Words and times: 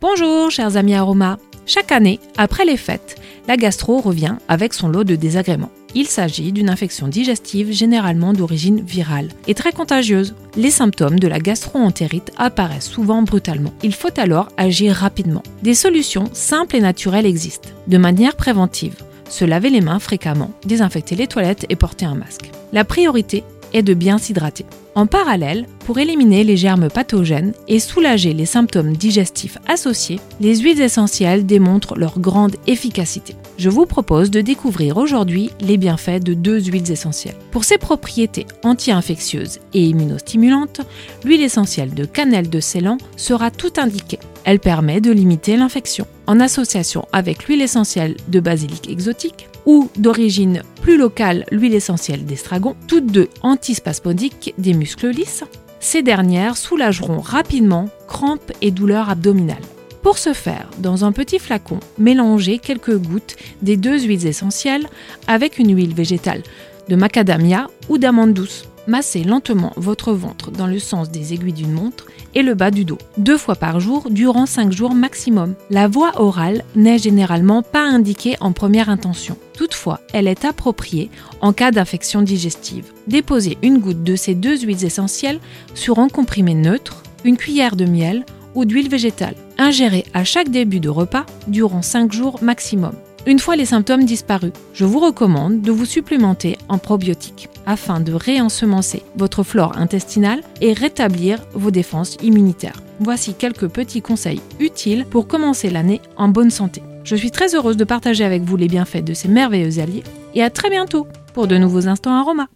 Bonjour 0.00 0.50
chers 0.50 0.78
amis 0.78 0.94
aromas. 0.94 1.36
Chaque 1.66 1.92
année, 1.92 2.20
après 2.38 2.64
les 2.64 2.78
fêtes, 2.78 3.20
la 3.46 3.58
gastro 3.58 4.00
revient 4.00 4.36
avec 4.48 4.72
son 4.72 4.88
lot 4.88 5.04
de 5.04 5.14
désagréments. 5.14 5.70
Il 5.94 6.06
s'agit 6.06 6.52
d'une 6.52 6.70
infection 6.70 7.06
digestive 7.06 7.70
généralement 7.70 8.32
d'origine 8.32 8.80
virale 8.80 9.28
et 9.46 9.52
très 9.52 9.72
contagieuse. 9.72 10.34
Les 10.56 10.70
symptômes 10.70 11.18
de 11.18 11.28
la 11.28 11.38
gastro-entérite 11.38 12.32
apparaissent 12.38 12.88
souvent 12.88 13.20
brutalement. 13.20 13.74
Il 13.82 13.92
faut 13.92 14.18
alors 14.18 14.48
agir 14.56 14.94
rapidement. 14.94 15.42
Des 15.62 15.74
solutions 15.74 16.30
simples 16.32 16.76
et 16.76 16.80
naturelles 16.80 17.26
existent. 17.26 17.68
De 17.86 17.98
manière 17.98 18.36
préventive, 18.36 18.96
se 19.28 19.44
laver 19.44 19.68
les 19.68 19.82
mains 19.82 19.98
fréquemment, 19.98 20.52
désinfecter 20.64 21.14
les 21.14 21.26
toilettes 21.26 21.66
et 21.68 21.76
porter 21.76 22.06
un 22.06 22.14
masque. 22.14 22.50
La 22.72 22.86
priorité 22.86 23.44
est 23.72 23.82
de 23.82 23.94
bien 23.94 24.18
s'hydrater. 24.18 24.66
En 24.94 25.06
parallèle, 25.06 25.66
pour 25.86 25.98
éliminer 25.98 26.42
les 26.42 26.56
germes 26.56 26.90
pathogènes 26.90 27.52
et 27.68 27.78
soulager 27.78 28.34
les 28.34 28.46
symptômes 28.46 28.96
digestifs 28.96 29.56
associés, 29.68 30.20
les 30.40 30.56
huiles 30.58 30.80
essentielles 30.80 31.46
démontrent 31.46 31.96
leur 31.96 32.18
grande 32.18 32.56
efficacité. 32.66 33.36
Je 33.56 33.70
vous 33.70 33.86
propose 33.86 34.30
de 34.30 34.40
découvrir 34.40 34.96
aujourd'hui 34.96 35.50
les 35.60 35.76
bienfaits 35.76 36.22
de 36.22 36.34
deux 36.34 36.60
huiles 36.60 36.90
essentielles. 36.90 37.36
Pour 37.52 37.64
ses 37.64 37.78
propriétés 37.78 38.46
anti-infectieuses 38.64 39.60
et 39.74 39.84
immunostimulantes, 39.84 40.80
l'huile 41.24 41.42
essentielle 41.42 41.94
de 41.94 42.04
cannelle 42.04 42.50
de 42.50 42.60
Ceylan 42.60 42.98
sera 43.16 43.50
tout 43.50 43.72
indiquée. 43.76 44.18
Elle 44.44 44.60
permet 44.60 45.00
de 45.00 45.12
limiter 45.12 45.56
l'infection. 45.56 46.06
En 46.26 46.40
association 46.40 47.06
avec 47.12 47.44
l'huile 47.44 47.62
essentielle 47.62 48.16
de 48.28 48.40
basilic 48.40 48.88
exotique, 48.90 49.48
ou 49.66 49.90
d'origine 49.96 50.62
plus 50.80 50.96
locale 50.96 51.44
l'huile 51.50 51.74
essentielle 51.74 52.24
d'estragon, 52.24 52.74
toutes 52.86 53.06
deux 53.06 53.28
antispasmodiques 53.42 54.54
des 54.58 54.74
muscles 54.74 55.10
lisses, 55.10 55.44
ces 55.78 56.02
dernières 56.02 56.56
soulageront 56.56 57.20
rapidement 57.20 57.88
crampes 58.06 58.52
et 58.60 58.70
douleurs 58.70 59.10
abdominales. 59.10 59.62
Pour 60.02 60.18
ce 60.18 60.32
faire, 60.32 60.70
dans 60.78 61.04
un 61.04 61.12
petit 61.12 61.38
flacon, 61.38 61.80
mélangez 61.98 62.58
quelques 62.58 62.96
gouttes 62.96 63.36
des 63.62 63.76
deux 63.76 64.00
huiles 64.00 64.26
essentielles 64.26 64.88
avec 65.26 65.58
une 65.58 65.74
huile 65.74 65.94
végétale 65.94 66.42
de 66.88 66.96
macadamia 66.96 67.68
ou 67.88 67.98
d'amande 67.98 68.32
douce. 68.32 68.64
Massez 68.90 69.22
lentement 69.22 69.72
votre 69.76 70.12
ventre 70.12 70.50
dans 70.50 70.66
le 70.66 70.80
sens 70.80 71.12
des 71.12 71.32
aiguilles 71.32 71.52
d'une 71.52 71.70
montre 71.70 72.06
et 72.34 72.42
le 72.42 72.54
bas 72.54 72.72
du 72.72 72.84
dos, 72.84 72.98
deux 73.18 73.38
fois 73.38 73.54
par 73.54 73.78
jour 73.78 74.10
durant 74.10 74.46
5 74.46 74.72
jours 74.72 74.96
maximum. 74.96 75.54
La 75.70 75.86
voie 75.86 76.20
orale 76.20 76.64
n'est 76.74 76.98
généralement 76.98 77.62
pas 77.62 77.84
indiquée 77.84 78.36
en 78.40 78.50
première 78.50 78.88
intention. 78.88 79.36
Toutefois, 79.56 80.00
elle 80.12 80.26
est 80.26 80.44
appropriée 80.44 81.08
en 81.40 81.52
cas 81.52 81.70
d'infection 81.70 82.22
digestive. 82.22 82.86
Déposez 83.06 83.58
une 83.62 83.78
goutte 83.78 84.02
de 84.02 84.16
ces 84.16 84.34
deux 84.34 84.58
huiles 84.58 84.84
essentielles 84.84 85.38
sur 85.74 86.00
un 86.00 86.08
comprimé 86.08 86.54
neutre, 86.54 87.04
une 87.22 87.36
cuillère 87.36 87.76
de 87.76 87.84
miel 87.84 88.24
ou 88.56 88.64
d'huile 88.64 88.88
végétale. 88.88 89.36
Ingérez 89.56 90.04
à 90.14 90.24
chaque 90.24 90.48
début 90.48 90.80
de 90.80 90.88
repas 90.88 91.26
durant 91.46 91.82
5 91.82 92.12
jours 92.12 92.42
maximum. 92.42 92.94
Une 93.26 93.38
fois 93.38 93.54
les 93.54 93.66
symptômes 93.66 94.04
disparus, 94.04 94.52
je 94.72 94.86
vous 94.86 94.98
recommande 94.98 95.60
de 95.60 95.70
vous 95.70 95.84
supplémenter 95.84 96.56
en 96.70 96.78
probiotiques 96.78 97.48
afin 97.66 98.00
de 98.00 98.12
réensemencer 98.12 99.02
votre 99.16 99.42
flore 99.42 99.76
intestinale 99.76 100.40
et 100.60 100.72
rétablir 100.72 101.44
vos 101.52 101.70
défenses 101.70 102.16
immunitaires. 102.22 102.80
Voici 103.00 103.34
quelques 103.34 103.68
petits 103.68 104.02
conseils 104.02 104.40
utiles 104.58 105.04
pour 105.04 105.26
commencer 105.26 105.68
l'année 105.68 106.00
en 106.16 106.28
bonne 106.28 106.50
santé. 106.50 106.82
Je 107.04 107.16
suis 107.16 107.30
très 107.30 107.54
heureuse 107.54 107.76
de 107.76 107.84
partager 107.84 108.24
avec 108.24 108.42
vous 108.42 108.56
les 108.56 108.68
bienfaits 108.68 109.04
de 109.04 109.14
ces 109.14 109.28
merveilleux 109.28 109.80
alliés 109.80 110.04
et 110.34 110.42
à 110.42 110.50
très 110.50 110.70
bientôt 110.70 111.06
pour 111.34 111.46
de 111.46 111.56
nouveaux 111.56 111.88
instants 111.88 112.18
aromas. 112.18 112.46